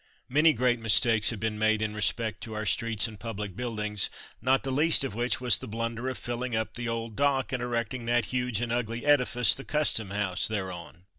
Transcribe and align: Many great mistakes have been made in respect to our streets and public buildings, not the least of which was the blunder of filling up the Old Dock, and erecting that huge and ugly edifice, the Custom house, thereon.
Many 0.27 0.53
great 0.53 0.79
mistakes 0.79 1.29
have 1.29 1.39
been 1.39 1.59
made 1.59 1.79
in 1.79 1.93
respect 1.93 2.41
to 2.41 2.55
our 2.55 2.65
streets 2.65 3.07
and 3.07 3.19
public 3.19 3.55
buildings, 3.55 4.09
not 4.41 4.63
the 4.63 4.71
least 4.71 5.03
of 5.03 5.13
which 5.13 5.39
was 5.39 5.59
the 5.59 5.67
blunder 5.67 6.09
of 6.09 6.17
filling 6.17 6.55
up 6.55 6.73
the 6.73 6.89
Old 6.89 7.15
Dock, 7.15 7.51
and 7.51 7.61
erecting 7.61 8.07
that 8.07 8.25
huge 8.33 8.61
and 8.61 8.71
ugly 8.71 9.05
edifice, 9.05 9.53
the 9.53 9.63
Custom 9.63 10.09
house, 10.09 10.47
thereon. 10.47 11.03